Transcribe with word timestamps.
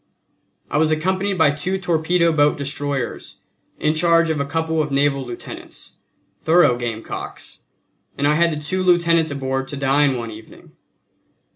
I 0.71 0.79
was 0.79 0.89
accompanied 0.89 1.37
by 1.37 1.51
two 1.51 1.77
torpedo 1.77 2.31
boat 2.31 2.57
destroyers, 2.57 3.37
in 3.77 3.93
charge 3.93 4.31
of 4.31 4.39
a 4.39 4.45
couple 4.47 4.81
of 4.81 4.89
naval 4.91 5.23
lieutenants, 5.23 5.97
thorough 6.41 6.75
gamecocks; 6.75 7.59
and 8.17 8.27
I 8.27 8.33
had 8.33 8.51
the 8.51 8.55
two 8.57 8.81
lieutenants 8.81 9.29
aboard 9.29 9.67
to 9.67 9.77
dine 9.77 10.17
one 10.17 10.31
evening. 10.31 10.71